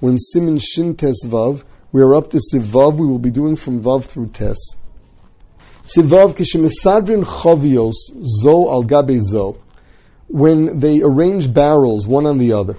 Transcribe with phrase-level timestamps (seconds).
[0.00, 3.82] when Siman Shin Tes Vav, we are up to Sivav, we will be doing from
[3.82, 4.58] Vav through Tes.
[5.84, 7.94] Sivav Kishimisadrin Chavios
[8.42, 9.58] Zo al Gabe Zo,
[10.28, 12.76] when they arrange barrels one on the other.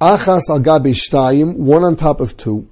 [0.00, 2.68] Achas al Gabe Shtayim, one on top of two.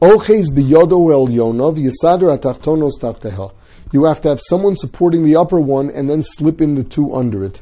[0.00, 3.52] Oches biyodo el yonov yisader atachtonos tachteha.
[3.92, 7.14] You have to have someone supporting the upper one and then slip in the two
[7.14, 7.60] under it.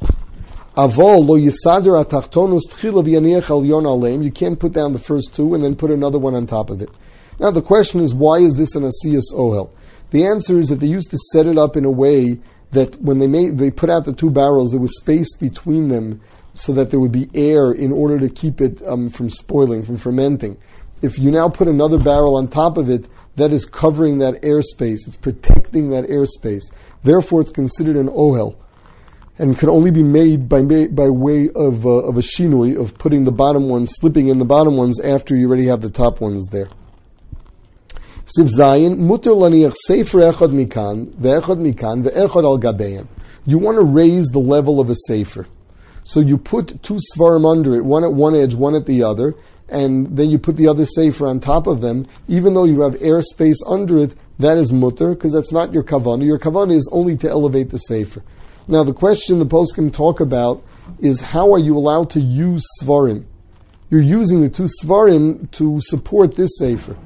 [0.77, 4.23] Avol lo yisader atachtonos tchila v'yaniach al yon aleim.
[4.23, 6.81] You can't put down the first two and then put another one on top of
[6.83, 6.91] it.
[7.39, 9.71] Now the question is, why is this an asiyas ohel?
[10.11, 12.41] The answer is that they used to set it up in a way
[12.73, 16.21] that when they made, they put out the two barrels, there was space between them
[16.55, 19.97] so that there would be air in order to keep it um, from spoiling, from
[19.97, 20.57] fermenting
[21.03, 23.07] if you now put another barrel on top of it,
[23.37, 25.07] that is covering that airspace.
[25.07, 26.65] It's protecting that airspace.
[27.03, 28.57] Therefore, it's considered an ohel,
[29.39, 33.25] and can only be made by by way of uh, of a shinui of putting
[33.25, 36.49] the bottom ones, slipping in the bottom ones after you already have the top ones
[36.51, 36.69] there.
[38.37, 43.07] Siv Zayin muter laniach sefer echad mikan ve'echad mikan ve'echad al gabein.
[43.45, 45.47] You want to raise the level of a sefer,
[46.03, 49.35] so you put two svarim under it, one at one edge, one at the other,
[49.69, 52.95] and then you put the other sefer on top of them, even though you have
[52.95, 56.25] airspace under it, that is mutter, because that's not your kavana.
[56.25, 58.23] Your kavana is only to elevate the sefer.
[58.69, 60.63] Now, the question the post can talk about
[60.99, 63.25] is how are you allowed to use svarim?
[63.91, 66.97] You're using the two svarim to support this sefer.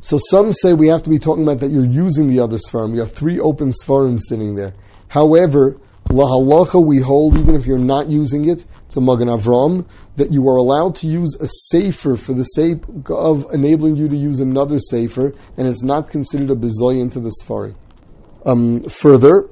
[0.00, 2.94] So some say we have to be talking about that you're using the other svarim.
[2.94, 4.72] You have three open svarim sitting there.
[5.08, 5.76] However,
[6.08, 8.64] lahalacha we hold even if you're not using it.
[8.86, 12.82] It's a Magen Avram that you are allowed to use a sefer for the sake
[13.08, 17.32] of enabling you to use another sefer, and it's not considered a bezoyin to the
[17.42, 17.74] Sfari.
[18.44, 19.48] Um, further,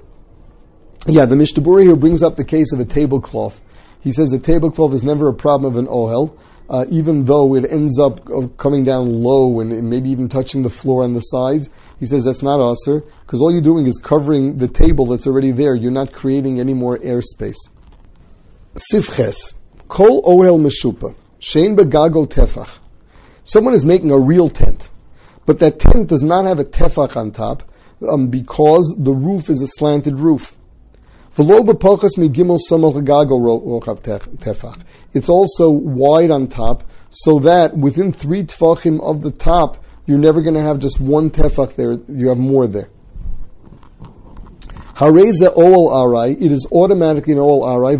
[1.07, 3.63] yeah, the Mishnah Berurah here brings up the case of a tablecloth.
[4.01, 6.39] He says a tablecloth is never a problem of an ohel,
[6.71, 8.21] uh, even though it ends up
[8.57, 11.69] coming down low and maybe even touching the floor on the sides.
[11.99, 15.51] He says that's not usher, because all you're doing is covering the table that's already
[15.51, 15.75] there.
[15.75, 17.57] You're not creating any more airspace.
[18.75, 19.55] Sifches.
[19.89, 21.15] Kol ohel meshupa.
[21.39, 22.79] Shein begago tefach.
[23.45, 24.89] Someone is making a real tent,
[25.45, 27.63] but that tent does not have a tefach on top
[28.09, 30.57] um, because the roof is a slanted roof.
[31.37, 31.49] It's
[35.29, 40.55] also wide on top, so that within three tefachim of the top, you're never going
[40.55, 41.99] to have just one tefach there.
[42.09, 42.89] You have more there.
[44.95, 47.99] Hareza ol arai, it is automatically an ol arai,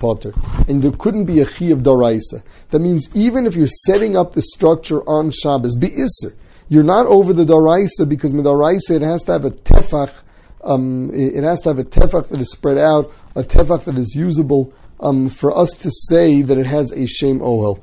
[0.00, 0.32] potter.
[0.66, 2.42] And there couldn't be a chi of daraisa.
[2.70, 6.34] That means even if you're setting up the structure on Shabbos, isser,
[6.68, 10.22] you're not over the daraisa because midaraisa it has to have a tefach,
[10.62, 14.14] um, it has to have a tefach that is spread out, a tefach that is
[14.14, 17.82] usable um, for us to say that it has a shem ohel.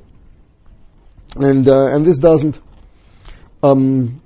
[1.35, 2.59] And, uh, and this doesn't.
[3.63, 4.21] Um,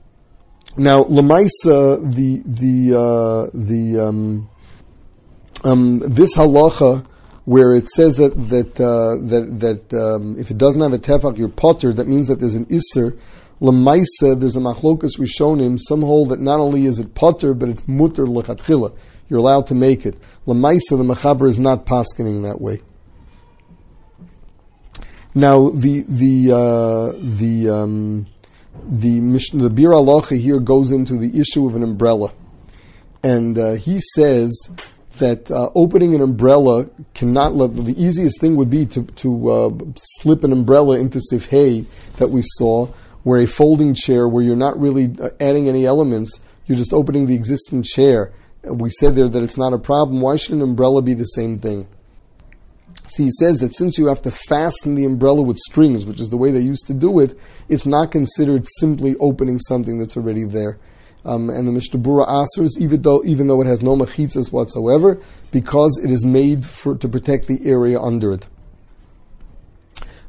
[0.78, 4.50] now, Lamaisa, the the uh, the um,
[5.63, 7.06] um, this halacha
[7.44, 11.38] where it says that that uh, that that um, if it doesn't have a tefach,
[11.38, 11.91] you're potter.
[11.91, 13.18] That means that there's an iser.
[13.62, 15.80] Lamaisa, there's a machlokas rishonim.
[15.80, 18.96] Some hold that not only is it potter, but it's mutter lechatchila.
[19.30, 20.18] You're allowed to make it.
[20.48, 22.82] Lamaisa, the machaber is not paskening that way.
[25.34, 28.26] Now, the the uh, the um,
[28.86, 32.34] the the Biur Halacha here goes into the issue of an umbrella,
[33.24, 34.52] and uh, he says
[35.20, 39.70] that uh, opening an umbrella cannot let the easiest thing would be to to uh,
[39.96, 41.86] slip an umbrella into sifhei
[42.18, 42.88] that we saw,
[43.24, 47.28] where a folding chair where you're not really uh, adding any elements, you're just opening
[47.28, 48.34] the existing chair.
[48.64, 50.22] We said there that it's not a problem.
[50.22, 51.88] Why should an umbrella be the same thing?
[53.08, 56.30] See, he says that since you have to fasten the umbrella with strings, which is
[56.30, 57.38] the way they used to do it,
[57.68, 60.78] it's not considered simply opening something that's already there.
[61.26, 65.22] Um, and the Mishnah Berurah asers, even though even though it has no machitzas whatsoever,
[65.52, 68.48] because it is made for, to protect the area under it.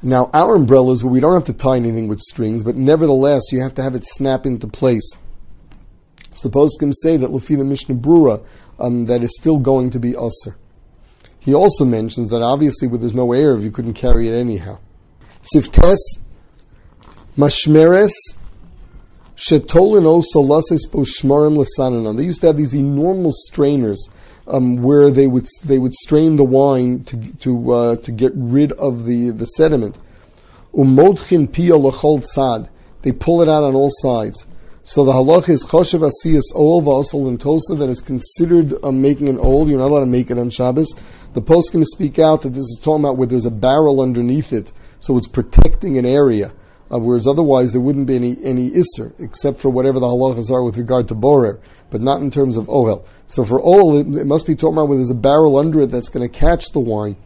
[0.02, 3.62] Now, our umbrellas, where we don't have to tie anything with strings, but nevertheless, you
[3.62, 5.08] have to have it snap into place.
[6.32, 8.44] So the poskim say that Lufi the Mishnah Berurah,
[8.80, 10.56] um, that is still going to be usr.
[11.38, 14.78] He also mentions that obviously where there's no air, you couldn't carry it anyhow.
[15.42, 15.98] Siftes,
[17.36, 18.12] mashmeres,
[19.36, 22.16] shetolin o solasis shmarim l'sananon.
[22.16, 24.08] They used to have these enormous strainers
[24.46, 28.72] um, where they would they would strain the wine to to uh, to get rid
[28.72, 29.96] of the the sediment.
[30.74, 32.68] Umodchin pia tzad.
[33.02, 34.46] They pull it out on all sides.
[34.84, 39.28] So the halach is choshev asiyas ol v'asol and tosa that is considered uh, making
[39.28, 39.68] an ol.
[39.68, 40.94] You're not allowed to make it on Shabbos.
[41.34, 44.00] The post going to speak out that this is talking about where there's a barrel
[44.00, 46.52] underneath it, so it's protecting an area.
[46.92, 50.62] Uh, whereas otherwise there wouldn't be any any isser except for whatever the halachas are
[50.62, 51.58] with regard to borer,
[51.90, 53.04] but not in terms of ohel.
[53.26, 55.86] So for ol, it, it must be talking about where there's a barrel under it
[55.86, 57.16] that's going to catch the wine.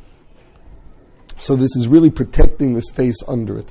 [1.39, 3.69] So this is really protecting the space under it.